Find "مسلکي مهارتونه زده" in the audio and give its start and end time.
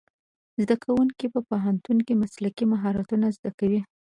2.21-3.51